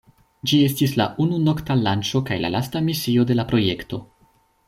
Ĝi 0.51 0.59
estis 0.69 0.95
la 1.01 1.05
unu 1.25 1.37
nokta 1.49 1.75
lanĉo 1.81 2.21
kaj 2.31 2.39
la 2.47 2.51
lasta 2.55 2.83
misio 2.89 3.27
de 3.33 3.39
la 3.41 3.47
projekto. 3.53 4.01